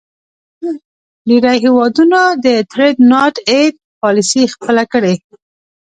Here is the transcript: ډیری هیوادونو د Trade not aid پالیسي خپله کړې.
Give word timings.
ډیری 1.27 1.57
هیوادونو 1.65 2.19
د 2.45 2.47
Trade 2.71 2.99
not 3.11 3.33
aid 3.59 3.73
پالیسي 4.01 4.43
خپله 4.53 4.83
کړې. 4.93 5.15